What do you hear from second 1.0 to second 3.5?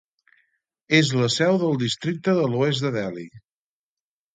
És la seu del districte de l'oest de Dehli.